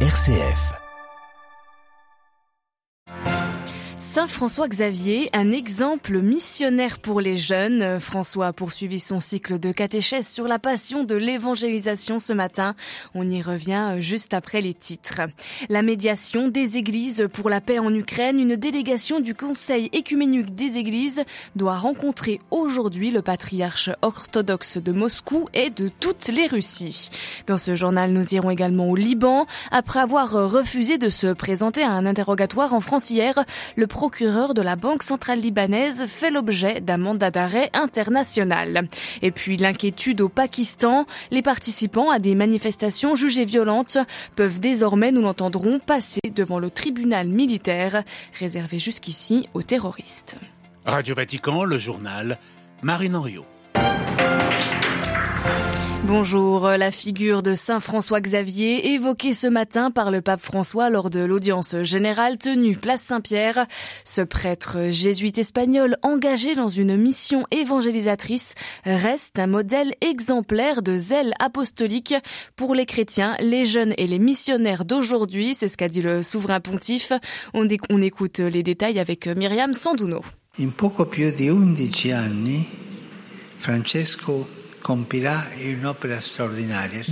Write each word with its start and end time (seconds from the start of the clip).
RCF. 0.00 0.85
Saint 4.16 4.26
François 4.28 4.66
Xavier, 4.66 5.28
un 5.34 5.50
exemple 5.50 6.22
missionnaire 6.22 7.00
pour 7.00 7.20
les 7.20 7.36
jeunes. 7.36 8.00
François 8.00 8.46
a 8.46 8.52
poursuivi 8.54 8.98
son 8.98 9.20
cycle 9.20 9.58
de 9.58 9.72
catéchèse 9.72 10.26
sur 10.26 10.48
la 10.48 10.58
passion 10.58 11.04
de 11.04 11.14
l'évangélisation 11.14 12.18
ce 12.18 12.32
matin. 12.32 12.74
On 13.14 13.28
y 13.28 13.42
revient 13.42 13.96
juste 13.98 14.32
après 14.32 14.62
les 14.62 14.72
titres. 14.72 15.20
La 15.68 15.82
médiation 15.82 16.48
des 16.48 16.78
églises 16.78 17.28
pour 17.30 17.50
la 17.50 17.60
paix 17.60 17.78
en 17.78 17.94
Ukraine, 17.94 18.40
une 18.40 18.56
délégation 18.56 19.20
du 19.20 19.34
Conseil 19.34 19.90
écuménique 19.92 20.54
des 20.54 20.78
églises 20.78 21.22
doit 21.54 21.76
rencontrer 21.76 22.40
aujourd'hui 22.50 23.10
le 23.10 23.20
patriarche 23.20 23.90
orthodoxe 24.00 24.78
de 24.78 24.92
Moscou 24.92 25.46
et 25.52 25.68
de 25.68 25.90
toutes 26.00 26.28
les 26.28 26.46
Russies. 26.46 27.10
Dans 27.46 27.58
ce 27.58 27.76
journal, 27.76 28.12
nous 28.12 28.34
irons 28.34 28.48
également 28.48 28.88
au 28.88 28.96
Liban. 28.96 29.44
Après 29.70 30.00
avoir 30.00 30.30
refusé 30.30 30.96
de 30.96 31.10
se 31.10 31.34
présenter 31.34 31.82
à 31.82 31.90
un 31.90 32.06
interrogatoire 32.06 32.72
en 32.72 32.80
France 32.80 33.10
hier, 33.10 33.44
procureur 34.06 34.54
de 34.54 34.62
la 34.62 34.76
Banque 34.76 35.02
centrale 35.02 35.40
libanaise 35.40 36.06
fait 36.06 36.30
l'objet 36.30 36.80
d'un 36.80 36.96
mandat 36.96 37.32
d'arrêt 37.32 37.70
international. 37.72 38.86
Et 39.20 39.32
puis 39.32 39.56
l'inquiétude 39.56 40.20
au 40.20 40.28
Pakistan, 40.28 41.06
les 41.32 41.42
participants 41.42 42.12
à 42.12 42.20
des 42.20 42.36
manifestations 42.36 43.16
jugées 43.16 43.44
violentes 43.44 43.98
peuvent 44.36 44.60
désormais, 44.60 45.10
nous 45.10 45.22
l'entendrons, 45.22 45.80
passer 45.80 46.20
devant 46.32 46.60
le 46.60 46.70
tribunal 46.70 47.26
militaire 47.26 48.04
réservé 48.38 48.78
jusqu'ici 48.78 49.48
aux 49.54 49.62
terroristes. 49.62 50.36
Radio 50.84 51.16
Vatican, 51.16 51.64
le 51.64 51.76
journal, 51.76 52.38
Marine 52.82 53.16
Henriot. 53.16 53.44
Bonjour, 56.06 56.68
la 56.68 56.92
figure 56.92 57.42
de 57.42 57.52
Saint 57.52 57.80
François 57.80 58.20
Xavier 58.20 58.92
évoquée 58.92 59.34
ce 59.34 59.48
matin 59.48 59.90
par 59.90 60.12
le 60.12 60.20
pape 60.20 60.40
François 60.40 60.88
lors 60.88 61.10
de 61.10 61.18
l'audience 61.18 61.74
générale 61.82 62.38
tenue 62.38 62.76
place 62.76 63.02
Saint-Pierre. 63.02 63.66
Ce 64.04 64.20
prêtre 64.22 64.92
jésuite 64.92 65.36
espagnol 65.38 65.96
engagé 66.02 66.54
dans 66.54 66.68
une 66.68 66.96
mission 66.96 67.44
évangélisatrice 67.50 68.54
reste 68.84 69.40
un 69.40 69.48
modèle 69.48 69.94
exemplaire 70.00 70.80
de 70.80 70.96
zèle 70.96 71.34
apostolique 71.40 72.14
pour 72.54 72.76
les 72.76 72.86
chrétiens, 72.86 73.34
les 73.40 73.64
jeunes 73.64 73.94
et 73.98 74.06
les 74.06 74.20
missionnaires 74.20 74.84
d'aujourd'hui. 74.84 75.54
C'est 75.54 75.68
ce 75.68 75.76
qu'a 75.76 75.88
dit 75.88 76.02
le 76.02 76.22
souverain 76.22 76.60
pontife. 76.60 77.12
On, 77.52 77.66
écoute 78.00 78.38
les 78.38 78.62
détails 78.62 79.00
avec 79.00 79.26
Myriam 79.26 79.74
Sanduno. 79.74 80.20
In 80.60 80.70
poco 80.70 81.04
più 81.06 81.32
di 81.32 81.50
11 81.50 82.12
anni, 82.12 82.64
Francesco 83.58 84.65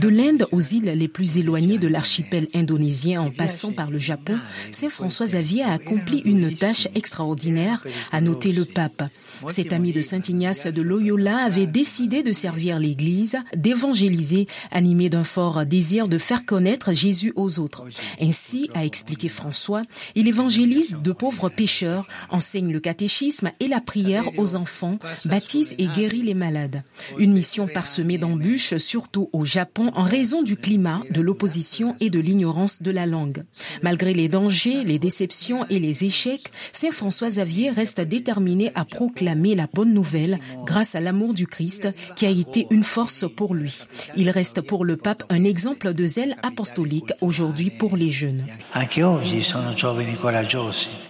de 0.00 0.08
l'Inde 0.08 0.46
aux 0.52 0.60
îles 0.60 0.92
les 0.94 1.08
plus 1.08 1.38
éloignées 1.38 1.78
de 1.78 1.88
l'archipel 1.88 2.46
indonésien 2.54 3.20
en 3.20 3.30
passant 3.30 3.72
par 3.72 3.90
le 3.90 3.98
Japon, 3.98 4.38
Saint 4.70 4.90
François 4.90 5.26
Xavier 5.26 5.64
a 5.64 5.72
accompli 5.72 6.18
une 6.24 6.54
tâche 6.54 6.86
extraordinaire, 6.94 7.84
a 8.12 8.20
noté 8.20 8.52
le 8.52 8.64
pape. 8.64 9.02
Cet 9.48 9.72
ami 9.72 9.90
de 9.90 10.00
Saint 10.02 10.22
Ignace 10.28 10.68
de 10.68 10.82
Loyola 10.82 11.38
avait 11.38 11.66
décidé 11.66 12.22
de 12.22 12.32
servir 12.32 12.78
l'Église, 12.78 13.38
d'évangéliser, 13.56 14.46
animé 14.70 15.10
d'un 15.10 15.24
fort 15.24 15.66
désir 15.66 16.06
de 16.06 16.18
faire 16.18 16.46
connaître 16.46 16.92
Jésus 16.92 17.32
aux 17.34 17.58
autres. 17.58 17.84
Ainsi, 18.20 18.70
a 18.74 18.84
expliqué 18.84 19.28
François, 19.28 19.82
il 20.14 20.28
évangélise 20.28 20.98
de 21.02 21.10
pauvres 21.10 21.48
pécheurs, 21.48 22.06
enseigne 22.30 22.72
le 22.72 22.78
catéchisme 22.78 23.50
et 23.58 23.66
la 23.66 23.80
prière 23.80 24.26
aux 24.38 24.54
enfants, 24.54 24.98
baptise 25.24 25.74
et 25.78 25.88
guérit 25.88 26.22
les 26.22 26.34
malades. 26.34 26.84
Parsemée 27.66 28.18
d'embûches, 28.18 28.76
surtout 28.76 29.28
au 29.32 29.44
Japon, 29.44 29.90
en 29.94 30.02
raison 30.02 30.42
du 30.42 30.56
climat, 30.56 31.02
de 31.10 31.20
l'opposition 31.20 31.96
et 32.00 32.10
de 32.10 32.20
l'ignorance 32.20 32.82
de 32.82 32.90
la 32.90 33.06
langue. 33.06 33.44
Malgré 33.82 34.14
les 34.14 34.28
dangers, 34.28 34.84
les 34.84 34.98
déceptions 34.98 35.66
et 35.70 35.78
les 35.78 36.04
échecs, 36.04 36.50
Saint 36.72 36.90
François 36.90 37.28
Xavier 37.28 37.70
reste 37.70 38.00
déterminé 38.00 38.72
à 38.74 38.84
proclamer 38.84 39.54
la 39.54 39.68
bonne 39.72 39.92
nouvelle 39.92 40.38
grâce 40.64 40.94
à 40.94 41.00
l'amour 41.00 41.34
du 41.34 41.46
Christ 41.46 41.88
qui 42.16 42.26
a 42.26 42.30
été 42.30 42.66
une 42.70 42.84
force 42.84 43.24
pour 43.36 43.54
lui. 43.54 43.84
Il 44.16 44.30
reste 44.30 44.60
pour 44.60 44.84
le 44.84 44.96
pape 44.96 45.24
un 45.30 45.44
exemple 45.44 45.94
de 45.94 46.06
zèle 46.06 46.36
apostolique 46.42 47.12
aujourd'hui 47.20 47.70
pour 47.70 47.96
les 47.96 48.10
jeunes. 48.10 48.46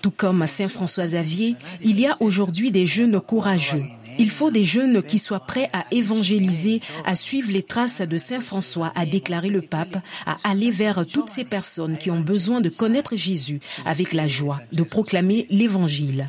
Tout 0.02 0.10
comme 0.10 0.46
Saint 0.46 0.68
François 0.68 1.06
Xavier, 1.06 1.56
il 1.82 2.00
y 2.00 2.06
a 2.06 2.16
aujourd'hui 2.20 2.72
des 2.72 2.86
jeunes 2.86 3.20
courageux 3.20 3.84
il 4.18 4.30
faut 4.30 4.50
des 4.50 4.64
jeunes 4.64 5.02
qui 5.02 5.18
soient 5.18 5.40
prêts 5.40 5.68
à 5.72 5.84
évangéliser, 5.90 6.80
à 7.04 7.14
suivre 7.14 7.50
les 7.52 7.62
traces 7.62 8.02
de 8.02 8.16
Saint 8.16 8.40
François, 8.40 8.92
a 8.94 9.06
déclaré 9.06 9.48
le 9.48 9.62
pape, 9.62 9.96
à 10.26 10.36
aller 10.44 10.70
vers 10.70 11.06
toutes 11.06 11.28
ces 11.28 11.44
personnes 11.44 11.98
qui 11.98 12.10
ont 12.10 12.20
besoin 12.20 12.60
de 12.60 12.68
connaître 12.68 13.16
Jésus 13.16 13.60
avec 13.84 14.12
la 14.12 14.28
joie, 14.28 14.60
de 14.72 14.82
proclamer 14.82 15.46
l'évangile. 15.50 16.26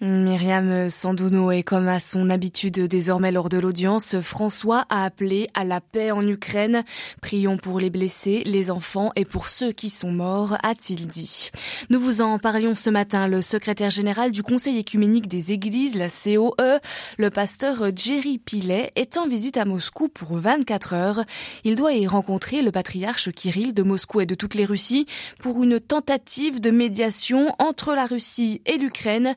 Myriam 0.00 0.90
Sanduno 0.90 1.50
est 1.50 1.64
comme 1.64 1.88
à 1.88 1.98
son 1.98 2.30
habitude 2.30 2.86
désormais 2.86 3.32
lors 3.32 3.48
de 3.48 3.58
l'audience, 3.58 4.20
François 4.20 4.86
a 4.90 5.04
appelé 5.04 5.48
à 5.54 5.64
la 5.64 5.80
paix 5.80 6.12
en 6.12 6.24
Ukraine. 6.24 6.84
Prions 7.20 7.56
pour 7.56 7.80
les 7.80 7.90
blessés, 7.90 8.44
les 8.46 8.70
enfants 8.70 9.10
et 9.16 9.24
pour 9.24 9.48
ceux 9.48 9.72
qui 9.72 9.90
sont 9.90 10.12
morts, 10.12 10.56
a-t-il 10.62 11.08
dit. 11.08 11.50
Nous 11.90 11.98
vous 11.98 12.22
en 12.22 12.38
parlions 12.38 12.76
ce 12.76 12.90
matin. 12.90 13.26
Le 13.26 13.42
secrétaire 13.42 13.90
général 13.90 14.30
du 14.30 14.44
Conseil 14.44 14.78
écuménique 14.78 15.26
des 15.26 15.50
églises, 15.50 15.96
la 15.96 16.08
COE, 16.08 16.78
le 17.16 17.30
pasteur 17.30 17.90
Jerry 17.96 18.38
Pilet, 18.38 18.92
est 18.94 19.18
en 19.18 19.26
visite 19.26 19.56
à 19.56 19.64
Moscou 19.64 20.08
pour 20.08 20.36
24 20.36 20.94
heures. 20.94 21.24
Il 21.64 21.74
doit 21.74 21.94
y 21.94 22.06
rencontrer 22.06 22.62
le 22.62 22.70
patriarche 22.70 23.32
Kirill 23.32 23.74
de 23.74 23.82
Moscou 23.82 24.20
et 24.20 24.26
de 24.26 24.36
toutes 24.36 24.54
les 24.54 24.64
Russies 24.64 25.06
pour 25.40 25.60
une 25.64 25.80
tentative 25.80 26.60
de 26.60 26.70
médiation 26.70 27.52
entre 27.58 27.96
la 27.96 28.06
Russie 28.06 28.62
et 28.64 28.78
l'Ukraine. 28.78 29.34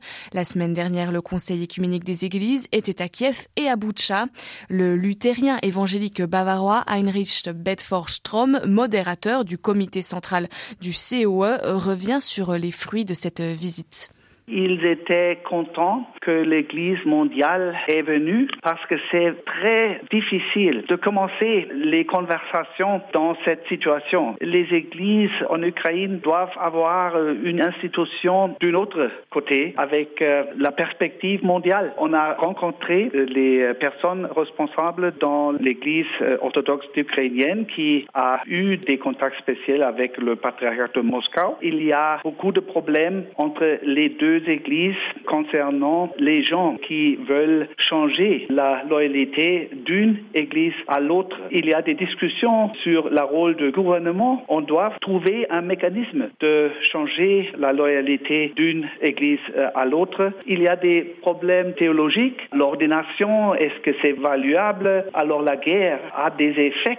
Semaine 0.52 0.74
dernière, 0.74 1.12
le 1.12 1.22
Conseil 1.22 1.62
écuménique 1.62 2.04
des 2.04 2.26
églises 2.26 2.68
était 2.72 3.00
à 3.00 3.08
Kiev 3.08 3.46
et 3.56 3.68
à 3.68 3.76
Boutcha. 3.76 4.26
Le 4.68 4.96
luthérien 4.96 5.58
évangélique 5.62 6.20
bavarois 6.20 6.84
Heinrich 6.88 7.48
Bedford-Strom, 7.48 8.60
modérateur 8.66 9.46
du 9.46 9.56
comité 9.56 10.02
central 10.02 10.50
du 10.78 10.92
COE, 10.92 11.56
revient 11.62 12.18
sur 12.20 12.52
les 12.52 12.70
fruits 12.70 13.06
de 13.06 13.14
cette 13.14 13.40
visite. 13.40 14.10
Ils 14.54 14.84
étaient 14.84 15.38
contents 15.44 16.06
que 16.20 16.30
l'Église 16.30 17.02
mondiale 17.06 17.74
est 17.88 18.02
venue 18.02 18.48
parce 18.62 18.84
que 18.84 18.96
c'est 19.10 19.32
très 19.46 19.98
difficile 20.10 20.84
de 20.88 20.96
commencer 20.96 21.68
les 21.74 22.04
conversations 22.04 23.00
dans 23.14 23.34
cette 23.46 23.66
situation. 23.68 24.36
Les 24.42 24.66
églises 24.72 25.30
en 25.48 25.62
Ukraine 25.62 26.18
doivent 26.18 26.52
avoir 26.60 27.16
euh, 27.16 27.34
une 27.42 27.62
institution 27.62 28.54
d'un 28.60 28.74
autre 28.74 29.10
côté 29.30 29.72
avec 29.78 30.20
euh, 30.20 30.44
la 30.58 30.70
perspective 30.70 31.42
mondiale. 31.42 31.94
On 31.96 32.12
a 32.12 32.34
rencontré 32.34 33.10
euh, 33.14 33.24
les 33.24 33.72
personnes 33.80 34.28
responsables 34.36 35.14
dans 35.18 35.52
l'Église 35.52 36.04
orthodoxe 36.42 36.86
ukrainienne 36.94 37.64
qui 37.74 38.06
a 38.12 38.42
eu 38.46 38.76
des 38.76 38.98
contacts 38.98 39.38
spéciaux 39.38 39.82
avec 39.82 40.18
le 40.18 40.36
patriarcat 40.36 40.88
de 40.94 41.00
Moscou. 41.00 41.56
Il 41.62 41.82
y 41.82 41.92
a 41.92 42.20
beaucoup 42.22 42.52
de 42.52 42.60
problèmes 42.60 43.24
entre 43.38 43.78
les 43.82 44.10
deux 44.10 44.41
églises 44.48 44.94
concernant 45.26 46.10
les 46.18 46.44
gens 46.44 46.76
qui 46.86 47.16
veulent 47.16 47.68
changer 47.76 48.46
la 48.50 48.82
loyauté 48.88 49.70
d'une 49.84 50.16
église 50.34 50.74
à 50.88 51.00
l'autre. 51.00 51.36
Il 51.50 51.66
y 51.66 51.74
a 51.74 51.82
des 51.82 51.94
discussions 51.94 52.72
sur 52.82 53.08
le 53.08 53.22
rôle 53.22 53.56
du 53.56 53.70
gouvernement. 53.70 54.44
On 54.48 54.60
doit 54.60 54.92
trouver 55.00 55.46
un 55.50 55.62
mécanisme 55.62 56.30
de 56.40 56.70
changer 56.92 57.50
la 57.58 57.72
loyauté 57.72 58.52
d'une 58.56 58.86
église 59.00 59.40
euh, 59.56 59.68
à 59.74 59.84
l'autre. 59.84 60.32
Il 60.46 60.62
y 60.62 60.68
a 60.68 60.76
des 60.76 61.02
problèmes 61.20 61.74
théologiques. 61.74 62.40
L'ordination, 62.52 63.54
est-ce 63.54 63.80
que 63.80 63.90
c'est 64.02 64.18
valuable? 64.18 65.04
Alors 65.14 65.42
la 65.42 65.56
guerre 65.56 66.00
a 66.16 66.30
des 66.30 66.50
effets 66.50 66.98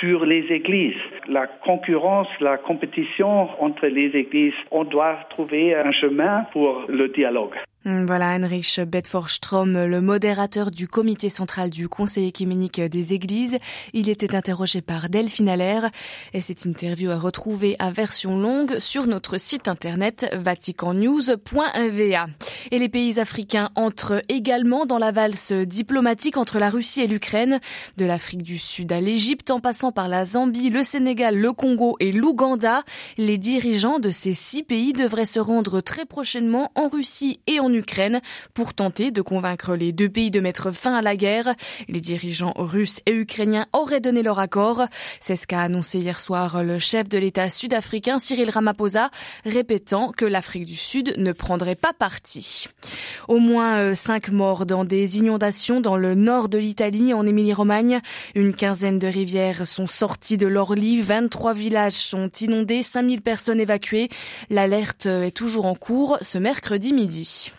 sur 0.00 0.24
les 0.24 0.44
églises. 0.50 0.94
La 1.28 1.46
concurrence, 1.46 2.28
la 2.40 2.58
compétition 2.58 3.48
entre 3.62 3.86
les 3.86 4.08
églises, 4.16 4.54
on 4.70 4.84
doit 4.84 5.16
trouver 5.30 5.74
un 5.74 5.92
chemin 5.92 6.46
pour 6.52 6.84
le 6.88 7.08
dialogue. 7.08 7.54
Mm, 7.84 8.06
voilà, 8.06 8.30
Heinrich 8.30 8.80
Bedford-Strom, 8.80 9.84
le 9.84 10.00
modérateur 10.00 10.70
du 10.70 10.88
comité 10.88 11.28
central 11.28 11.68
du 11.68 11.86
Conseil 11.86 12.28
écuménique 12.28 12.80
des 12.80 13.12
Églises. 13.12 13.58
Il 13.92 14.08
était 14.08 14.34
interrogé 14.34 14.80
par 14.80 15.10
Delphine 15.10 15.50
Allaire 15.50 15.90
et 16.32 16.40
cette 16.40 16.64
interview 16.64 17.10
à 17.10 17.18
retrouver 17.18 17.76
à 17.78 17.90
version 17.90 18.38
longue 18.38 18.78
sur 18.78 19.06
notre 19.06 19.38
site 19.38 19.68
internet 19.68 20.26
vaticannews.va. 20.32 22.26
Et 22.70 22.78
les 22.78 22.88
pays 22.88 23.20
africains 23.20 23.68
entrent 23.74 24.22
également 24.30 24.86
dans 24.86 24.98
la 24.98 25.12
valse 25.12 25.52
diplomatique 25.52 26.38
entre 26.38 26.58
la 26.58 26.70
Russie 26.70 27.02
et 27.02 27.06
l'Ukraine, 27.06 27.60
de 27.98 28.06
l'Afrique 28.06 28.42
du 28.42 28.56
Sud 28.56 28.92
à 28.92 29.00
l'Égypte 29.02 29.50
en 29.50 29.60
passant 29.60 29.92
par 29.92 30.08
la 30.08 30.24
Zambie, 30.24 30.70
le 30.70 30.82
Sénégal, 30.82 31.36
le 31.36 31.52
Congo 31.52 31.96
et 32.00 32.12
l'Ouganda. 32.12 32.82
Les 33.18 33.36
dirigeants 33.36 33.98
de 33.98 34.10
ces 34.10 34.32
six 34.32 34.62
pays 34.62 34.94
devraient 34.94 35.26
se 35.26 35.40
rendre 35.40 35.82
très 35.82 36.06
prochainement 36.06 36.72
en 36.76 36.88
Russie 36.88 37.40
et 37.46 37.60
en 37.60 37.73
Ukraine 37.74 38.20
pour 38.54 38.74
tenter 38.74 39.10
de 39.10 39.22
convaincre 39.22 39.74
les 39.74 39.92
deux 39.92 40.08
pays 40.08 40.30
de 40.30 40.40
mettre 40.40 40.72
fin 40.72 40.94
à 40.94 41.02
la 41.02 41.16
guerre. 41.16 41.54
Les 41.88 42.00
dirigeants 42.00 42.54
russes 42.56 43.00
et 43.06 43.12
ukrainiens 43.12 43.66
auraient 43.72 44.00
donné 44.00 44.22
leur 44.22 44.38
accord. 44.38 44.84
C'est 45.20 45.36
ce 45.36 45.46
qu'a 45.46 45.60
annoncé 45.60 45.98
hier 45.98 46.20
soir 46.20 46.62
le 46.62 46.78
chef 46.78 47.08
de 47.08 47.18
l'État 47.18 47.50
sud-africain 47.50 48.18
Cyril 48.18 48.50
Ramaphosa, 48.50 49.10
répétant 49.44 50.12
que 50.12 50.24
l'Afrique 50.24 50.66
du 50.66 50.76
Sud 50.76 51.14
ne 51.16 51.32
prendrait 51.32 51.74
pas 51.74 51.92
parti. 51.92 52.66
Au 53.28 53.38
moins 53.38 53.78
euh, 53.78 53.94
cinq 53.94 54.30
morts 54.30 54.66
dans 54.66 54.84
des 54.84 55.18
inondations 55.18 55.80
dans 55.80 55.96
le 55.96 56.14
nord 56.14 56.48
de 56.48 56.58
l'Italie, 56.58 57.14
en 57.14 57.26
Émilie-Romagne. 57.26 58.00
Une 58.34 58.54
quinzaine 58.54 58.98
de 58.98 59.06
rivières 59.06 59.66
sont 59.66 59.86
sorties 59.86 60.36
de 60.36 60.46
l'Orly, 60.46 61.00
23 61.00 61.54
villages 61.54 61.92
sont 61.92 62.30
inondés, 62.40 62.82
5000 62.82 63.22
personnes 63.22 63.60
évacuées. 63.60 64.08
L'alerte 64.50 65.06
est 65.06 65.34
toujours 65.34 65.66
en 65.66 65.74
cours 65.74 66.18
ce 66.20 66.38
mercredi 66.38 66.92
midi. 66.92 67.52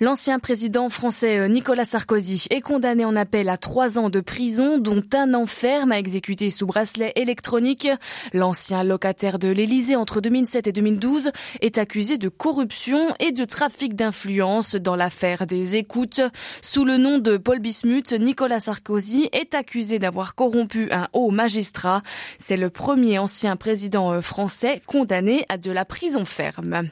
L'ancien 0.00 0.38
président 0.38 0.90
français 0.90 1.38
euh, 1.38 1.48
Nicolas 1.48 1.84
Sarkozy 1.84 2.46
est 2.50 2.60
condamné 2.60 3.04
en 3.04 3.16
appel 3.16 3.48
à 3.48 3.56
trois 3.56 3.98
ans 3.98 4.10
de 4.10 4.20
prison, 4.20 4.78
dont 4.78 5.02
un 5.14 5.34
an 5.34 5.46
ferme 5.46 5.92
à 5.92 5.98
exécuter 5.98 6.50
sous 6.50 6.66
bracelet 6.66 7.12
électronique. 7.16 7.88
L'ancien 8.32 8.84
locataire 8.84 9.38
de 9.38 9.48
l'Élysée 9.48 9.96
entre 9.96 10.20
2007 10.20 10.66
et 10.66 10.72
2012 10.72 11.32
est 11.60 11.78
accusé 11.78 12.18
de 12.18 12.28
corruption 12.28 13.14
et 13.20 13.32
de 13.32 13.44
trafic 13.44 13.94
d'influence 13.94 14.74
dans 14.74 14.96
l'affaire 14.96 15.46
des 15.46 15.76
écoutes. 15.76 16.20
Sous 16.62 16.84
le 16.84 16.96
nom 16.96 17.18
de 17.18 17.36
Paul 17.36 17.58
Bismuth, 17.58 18.12
Nicolas 18.12 18.60
Sarkozy 18.60 19.28
est 19.32 19.54
accusé 19.54 19.98
d'avoir 19.98 20.34
corrompu 20.34 20.88
un 20.90 21.08
haut 21.12 21.30
magistrat. 21.30 22.02
C'est 22.38 22.56
le 22.56 22.70
premier 22.70 23.18
ancien 23.18 23.56
président 23.56 24.12
euh, 24.12 24.20
français 24.20 24.82
condamné 24.86 25.44
à 25.48 25.58
de 25.58 25.70
la 25.70 25.84
prison 25.84 26.24
ferme. 26.24 26.88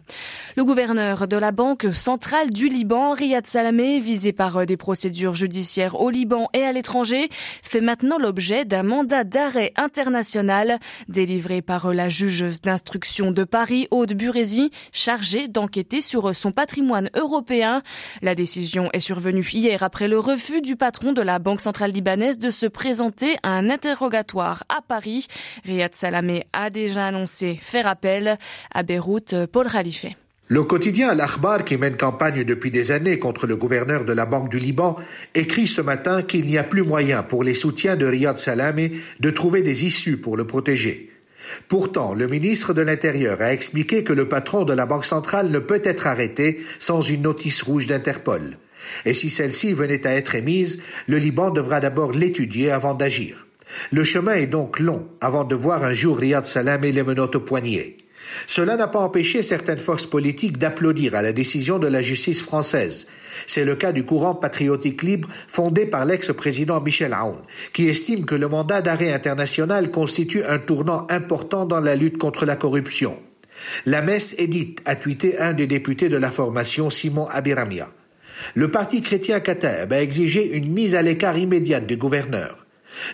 Le 0.57 0.65
gouverneur 0.65 1.29
de 1.29 1.37
la 1.37 1.53
Banque 1.53 1.87
centrale 1.93 2.51
du 2.51 2.69
Liban, 2.73 3.13
Riyad 3.13 3.47
Salamé, 3.47 4.01
visé 4.01 4.33
par 4.33 4.57
euh, 4.57 4.65
des 4.65 4.79
procédures 4.79 5.35
judiciaires 5.35 6.01
au 6.01 6.09
Liban 6.09 6.49
et 6.55 6.63
à 6.63 6.73
l'étranger, 6.73 7.29
fait 7.63 7.83
maintenant 7.83 8.19
l'objet 8.19 8.65
d'un 8.65 8.83
mandat 8.83 9.25
d'arrêt 9.25 9.73
international 9.77 10.79
délivré 11.09 11.61
par 11.61 11.87
euh, 11.87 11.93
la 11.93 12.09
juge 12.09 12.63
d'instruction 12.63 13.31
de 13.31 13.45
Paris, 13.45 13.89
Aude 13.91 14.15
Burézy, 14.15 14.71
chargée 14.91 15.49
d'enquêter 15.49 16.01
sur 16.01 16.31
euh, 16.31 16.33
son 16.33 16.51
patrimoine 16.51 17.11
européen. 17.15 17.83
La 18.23 18.35
décision 18.35 18.89
est 18.95 19.01
survenue 19.01 19.47
hier 19.53 19.83
après 19.83 20.09
le 20.09 20.19
refus 20.19 20.63
du 20.63 20.75
patron 20.75 21.13
de 21.13 21.23
la 21.23 21.39
Banque 21.39 21.61
centrale 21.61 21.93
libanaise 21.93 22.39
de 22.39 22.51
se 22.51 22.67
présenter 22.67 23.37
à 23.43 23.51
un 23.51 23.69
interrogatoire 23.69 24.65
à 24.71 24.81
Paris. 24.81 25.27
Riyad 25.65 25.95
Salamé 25.95 26.47
a 26.55 26.71
déjà 26.71 27.09
annoncé 27.09 27.59
faire 27.61 27.87
appel 27.87 28.39
à 28.73 28.83
Beyrouth, 28.83 29.35
Paul 29.53 29.71
Khalife. 29.71 30.07
Le 30.49 30.65
quotidien 30.65 31.11
Al-Akhbar, 31.11 31.65
qui 31.65 31.77
mène 31.77 31.97
campagne 31.97 32.45
depuis 32.45 32.71
des 32.71 32.91
années 32.91 33.19
contre 33.19 33.47
le 33.47 33.57
gouverneur 33.57 34.05
de 34.05 34.13
la 34.13 34.27
Banque 34.27 34.51
du 34.51 34.59
Liban, 34.59 34.97
écrit 35.35 35.69
ce 35.69 35.81
matin 35.81 36.23
qu'il 36.23 36.47
n'y 36.47 36.59
a 36.59 36.65
plus 36.65 36.83
moyen 36.83 37.23
pour 37.23 37.45
les 37.45 37.55
soutiens 37.55 37.97
de 37.97 38.07
Riyad 38.07 38.39
Salamé 38.39 38.93
de 39.21 39.31
trouver 39.31 39.63
des 39.63 39.85
issues 39.85 40.17
pour 40.17 40.37
le 40.37 40.47
protéger. 40.47 41.11
Pourtant, 41.69 42.13
le 42.13 42.27
ministre 42.27 42.75
de 42.75 42.83
l'Intérieur 42.83 43.41
a 43.41 43.53
expliqué 43.53 44.05
que 44.05 44.13
le 44.13 44.29
patron 44.29 44.65
de 44.65 44.73
la 44.73 44.85
Banque 44.85 45.07
centrale 45.07 45.49
ne 45.49 45.59
peut 45.59 45.81
être 45.85 46.07
arrêté 46.07 46.61
sans 46.81 47.01
une 47.01 47.23
notice 47.23 47.63
rouge 47.63 47.87
d'Interpol. 47.87 48.59
Et 49.05 49.15
si 49.15 49.31
celle-ci 49.31 49.73
venait 49.73 50.07
à 50.07 50.15
être 50.15 50.35
émise, 50.35 50.83
le 51.07 51.19
Liban 51.19 51.51
devra 51.51 51.79
d'abord 51.79 52.13
l'étudier 52.13 52.73
avant 52.73 52.95
d'agir. 52.95 53.47
Le 53.91 54.05
chemin 54.05 54.35
est 54.35 54.49
donc 54.49 54.81
long 54.81 55.09
avant 55.21 55.45
de 55.45 55.55
voir 55.55 55.85
un 55.85 55.95
jour 55.95 56.19
Riyad 56.19 56.47
Salamé 56.47 56.91
les 56.91 57.05
menottes 57.05 57.37
au 57.37 57.41
poignet. 57.41 57.97
Cela 58.47 58.77
n'a 58.77 58.89
pas 58.89 59.01
empêché 59.01 59.43
certaines 59.43 59.79
forces 59.79 60.07
politiques 60.07 60.59
d'applaudir 60.59 61.15
à 61.15 61.23
la 61.23 61.33
décision 61.33 61.79
de 61.79 61.87
la 61.87 62.03
justice 62.03 62.43
française. 62.43 63.09
C'est 63.47 63.65
le 63.65 63.75
cas 63.75 63.93
du 63.93 64.05
courant 64.05 64.35
patriotique 64.35 65.03
libre 65.03 65.29
fondé 65.49 65.87
par 65.87 66.05
l'ex-président 66.05 66.81
Michel 66.81 67.13
Aoun, 67.13 67.39
qui 67.73 67.89
estime 67.89 68.25
que 68.25 68.35
le 68.35 68.49
mandat 68.49 68.83
d'arrêt 68.83 69.13
international 69.13 69.91
constitue 69.91 70.45
un 70.45 70.59
tournant 70.59 71.07
important 71.11 71.67
dans 71.67 71.81
la 71.81 71.97
lutte 71.97 72.19
contre 72.19 72.45
la 72.45 72.57
corruption. 72.57 73.19
La 73.87 74.03
messe 74.03 74.35
édite, 74.39 74.81
a 74.85 74.97
tweeté 74.97 75.39
un 75.39 75.53
des 75.53 75.67
députés 75.67 76.09
de 76.09 76.17
la 76.17 76.31
formation, 76.31 76.91
Simon 76.91 77.27
Abiramia. 77.29 77.89
Le 78.55 78.71
parti 78.71 79.03
chrétien 79.03 79.41
Kateb 79.41 79.93
a 79.93 80.03
exigé 80.03 80.57
une 80.57 80.73
mise 80.73 80.95
à 80.95 81.03
l'écart 81.03 81.39
immédiate 81.39 81.87
du 81.87 81.97
gouverneur. 81.97 82.62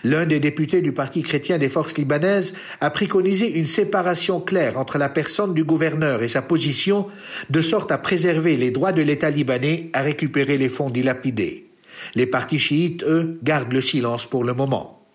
L'un 0.03 0.25
des 0.25 0.39
députés 0.39 0.81
du 0.81 0.91
Parti 0.91 1.21
chrétien 1.21 1.57
des 1.57 1.69
forces 1.69 1.97
libanaises 1.97 2.57
a 2.81 2.89
préconisé 2.89 3.59
une 3.59 3.67
séparation 3.67 4.39
claire 4.39 4.77
entre 4.77 4.97
la 4.97 5.09
personne 5.09 5.53
du 5.53 5.63
gouverneur 5.63 6.23
et 6.23 6.27
sa 6.27 6.41
position, 6.41 7.07
de 7.49 7.61
sorte 7.61 7.91
à 7.91 7.97
préserver 7.97 8.57
les 8.57 8.71
droits 8.71 8.91
de 8.91 9.01
l'État 9.01 9.29
libanais 9.29 9.89
à 9.93 10.01
récupérer 10.01 10.57
les 10.57 10.69
fonds 10.69 10.89
dilapidés. 10.89 11.69
Les 12.15 12.25
partis 12.25 12.59
chiites, 12.59 13.03
eux, 13.03 13.39
gardent 13.43 13.73
le 13.73 13.81
silence 13.81 14.25
pour 14.25 14.43
le 14.43 14.53
moment. 14.53 15.05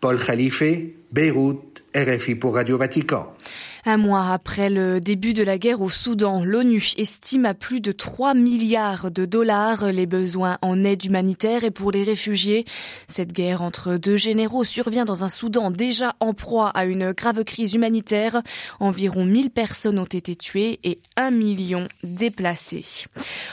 Paul 0.00 0.18
Khalife, 0.18 0.62
Beyrouth, 1.12 1.82
RFI 1.94 2.34
pour 2.36 2.54
Radio 2.54 2.78
Vatican. 2.78 3.34
Un 3.86 3.96
mois 3.96 4.30
après 4.30 4.68
le 4.68 5.00
début 5.00 5.32
de 5.32 5.42
la 5.42 5.56
guerre 5.56 5.80
au 5.80 5.88
Soudan, 5.88 6.44
l'ONU 6.44 6.92
estime 6.98 7.46
à 7.46 7.54
plus 7.54 7.80
de 7.80 7.92
3 7.92 8.34
milliards 8.34 9.10
de 9.10 9.24
dollars 9.24 9.90
les 9.90 10.04
besoins 10.04 10.58
en 10.60 10.84
aide 10.84 11.02
humanitaire 11.04 11.64
et 11.64 11.70
pour 11.70 11.90
les 11.90 12.02
réfugiés. 12.02 12.66
Cette 13.08 13.32
guerre 13.32 13.62
entre 13.62 13.96
deux 13.96 14.18
généraux 14.18 14.64
survient 14.64 15.06
dans 15.06 15.24
un 15.24 15.30
Soudan 15.30 15.70
déjà 15.70 16.14
en 16.20 16.34
proie 16.34 16.68
à 16.68 16.84
une 16.84 17.12
grave 17.12 17.42
crise 17.44 17.72
humanitaire. 17.72 18.42
Environ 18.80 19.24
1000 19.24 19.50
personnes 19.50 19.98
ont 19.98 20.04
été 20.04 20.36
tuées 20.36 20.78
et 20.84 20.98
1 21.16 21.30
million 21.30 21.88
déplacées. 22.04 22.84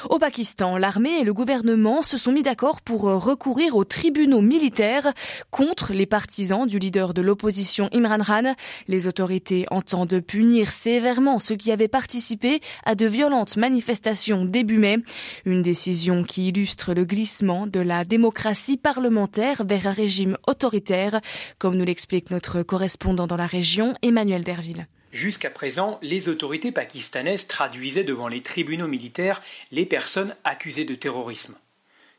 Au 0.09 0.19
Pakistan, 0.19 0.77
l'armée 0.77 1.21
et 1.21 1.23
le 1.23 1.33
gouvernement 1.33 2.01
se 2.01 2.18
sont 2.18 2.33
mis 2.33 2.44
d'accord 2.44 2.81
pour 2.81 3.03
recourir 3.03 3.77
aux 3.77 3.85
tribunaux 3.85 4.41
militaires 4.41 5.13
contre 5.51 5.94
les 5.94 6.06
partisans 6.06 6.68
du 6.68 6.80
leader 6.80 7.13
de 7.13 7.21
l'opposition 7.21 7.89
Imran 7.94 8.19
Khan. 8.25 8.56
Les 8.89 9.07
autorités 9.07 9.65
entendent 9.71 10.17
punir 10.19 10.72
sévèrement 10.72 11.40
ceux 11.40 11.56
qui 11.56 11.72
avaient 11.72 11.88
participé 11.88 12.62
à 12.86 12.96
de 12.96 13.06
violentes 13.06 13.58
manifestations 13.58 14.46
début 14.46 14.78
mai. 14.78 14.98
Une 15.46 15.62
décision 15.62 16.24
qui 16.24 16.50
illustre 16.50 16.94
le 16.94 17.06
glissement 17.06 17.68
de 17.68 17.80
la 17.80 18.06
démocratie 18.06 18.78
parlementaire 18.78 19.66
vers 19.66 19.88
un 19.88 19.94
régime 19.94 20.38
autoritaire, 20.48 21.22
comme 21.60 21.75
nous 21.75 21.86
l'explique 21.86 22.31
notre 22.31 22.64
correspondant 22.64 23.28
dans 23.28 23.38
la 23.38 23.48
région, 23.48 23.96
Emmanuel 24.02 24.44
Derville. 24.44 24.88
Jusqu'à 25.12 25.50
présent, 25.50 26.00
les 26.02 26.30
autorités 26.30 26.72
pakistanaises 26.72 27.48
traduisaient 27.48 28.04
devant 28.04 28.28
les 28.28 28.42
tribunaux 28.42 28.88
militaires 28.88 29.42
les 29.72 29.86
personnes 29.86 30.36
accusées 30.44 30.86
de 30.86 30.96
terrorisme. 30.96 31.56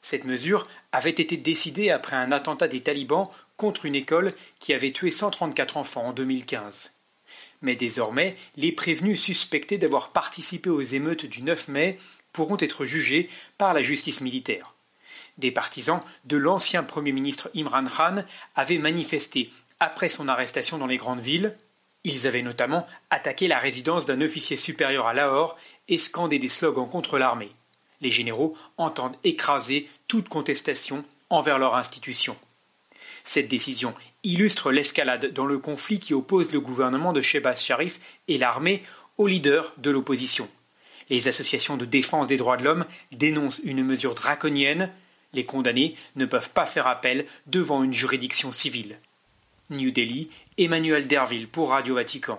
Cette 0.00 0.25
mesure 0.25 0.67
avait 0.93 1.11
été 1.11 1.37
décidée 1.37 1.91
après 1.91 2.17
un 2.17 2.33
attentat 2.33 2.69
des 2.69 2.81
talibans 2.81 3.29
contre 3.56 3.85
une 3.85 3.95
école 3.95 4.33
qui 4.61 4.73
avait 4.73 4.93
tué 4.93 5.11
134 5.11 5.76
enfants 5.76 6.07
en 6.07 6.12
2015. 6.12 6.93
Mais 7.62 7.77
désormais, 7.77 8.37
les 8.57 8.73
prévenus 8.73 9.21
suspectés 9.21 9.79
d'avoir 9.79 10.11
participé 10.11 10.71
aux 10.71 10.81
émeutes 10.81 11.27
du 11.27 11.43
9 11.43 11.69
mai 11.69 11.99
pourront 12.33 12.57
être 12.61 12.85
jugés 12.85 13.29
par 13.57 13.75
la 13.75 13.83
justice 13.83 14.21
militaire. 14.21 14.75
Des 15.38 15.50
partisans 15.50 16.00
de 16.25 16.37
l'ancien 16.37 16.83
Premier 16.83 17.12
ministre 17.12 17.50
Imran 17.55 17.85
Khan 17.85 18.25
avaient 18.57 18.79
manifesté 18.79 19.50
après 19.81 20.09
son 20.09 20.29
arrestation 20.29 20.79
dans 20.79 20.87
les 20.87 20.97
grandes 20.97 21.21
villes. 21.21 21.57
Ils 22.05 22.27
avaient 22.27 22.43
notamment 22.43 22.87
attaqué 23.11 23.49
la 23.49 23.59
résidence 23.59 24.05
d'un 24.05 24.21
officier 24.21 24.57
supérieur 24.57 25.07
à 25.07 25.15
Lahore 25.15 25.57
et 25.88 25.99
scandé 25.99 26.38
des 26.38 26.49
slogans 26.49 26.88
contre 26.88 27.19
l'armée. 27.19 27.53
Les 28.00 28.11
généraux 28.11 28.57
entendent 28.77 29.17
écraser 29.25 29.88
toute 30.07 30.29
contestation 30.29 31.05
envers 31.31 31.59
leur 31.59 31.75
institution. 31.77 32.37
Cette 33.25 33.49
décision 33.49 33.95
illustre 34.25 34.72
l'escalade 34.72 35.32
dans 35.32 35.46
le 35.46 35.58
conflit 35.58 36.00
qui 36.00 36.14
oppose 36.14 36.52
le 36.52 36.60
gouvernement 36.60 37.12
de 37.12 37.20
Shebaz 37.20 37.60
Sharif 37.60 38.00
et 38.26 38.38
l'armée 38.38 38.82
aux 39.16 39.26
leaders 39.26 39.72
de 39.78 39.90
l'opposition. 39.90 40.48
Les 41.10 41.28
associations 41.28 41.76
de 41.76 41.84
défense 41.84 42.26
des 42.26 42.37
droits 42.37 42.56
de 42.56 42.64
l'homme 42.64 42.84
dénoncent 43.12 43.60
une 43.64 43.84
mesure 43.84 44.14
draconienne. 44.14 44.90
Les 45.32 45.44
condamnés 45.44 45.94
ne 46.16 46.26
peuvent 46.26 46.50
pas 46.50 46.66
faire 46.66 46.87
appel 46.87 47.26
devant 47.46 47.82
une 47.82 47.92
juridiction 47.92 48.52
civile. 48.52 48.98
New 49.70 49.90
Delhi 49.90 50.28
Emmanuel 50.56 51.06
Derville 51.06 51.46
pour 51.46 51.70
Radio 51.70 51.94
Vatican. 51.94 52.38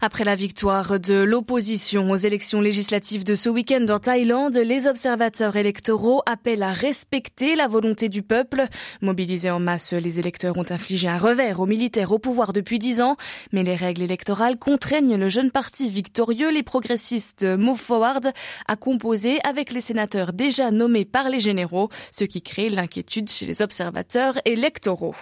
Après 0.00 0.24
la 0.24 0.34
victoire 0.34 0.98
de 0.98 1.14
l'opposition 1.14 2.10
aux 2.10 2.16
élections 2.16 2.60
législatives 2.60 3.22
de 3.22 3.34
ce 3.34 3.48
week-end 3.48 3.86
en 3.88 3.98
Thaïlande, 3.98 4.56
les 4.56 4.86
observateurs 4.86 5.56
électoraux 5.56 6.22
appellent 6.26 6.62
à 6.62 6.72
respecter 6.72 7.54
la 7.54 7.68
volonté 7.68 8.08
du 8.08 8.22
peuple. 8.22 8.64
Mobilisés 9.02 9.50
en 9.50 9.60
masse, 9.60 9.92
les 9.92 10.18
électeurs 10.18 10.58
ont 10.58 10.70
infligé 10.70 11.06
un 11.06 11.18
revers 11.18 11.60
aux 11.60 11.66
militaires 11.66 12.12
au 12.12 12.18
pouvoir 12.18 12.52
depuis 12.52 12.78
dix 12.78 13.00
ans, 13.00 13.16
mais 13.52 13.62
les 13.62 13.76
règles 13.76 14.02
électorales 14.02 14.58
contraignent 14.58 15.16
le 15.16 15.28
jeune 15.28 15.50
parti 15.50 15.90
victorieux, 15.90 16.50
les 16.50 16.62
progressistes 16.62 17.44
Move 17.44 17.78
Forward, 17.78 18.32
à 18.66 18.76
composer 18.76 19.38
avec 19.44 19.72
les 19.72 19.80
sénateurs 19.80 20.32
déjà 20.32 20.70
nommés 20.70 21.04
par 21.04 21.28
les 21.28 21.40
généraux, 21.40 21.90
ce 22.10 22.24
qui 22.24 22.42
crée 22.42 22.68
l'inquiétude 22.68 23.28
chez 23.28 23.46
les 23.46 23.62
observateurs 23.62 24.40
électoraux. 24.44 25.14